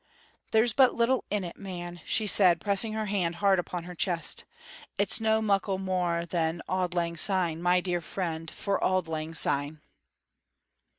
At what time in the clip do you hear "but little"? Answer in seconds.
0.73-1.25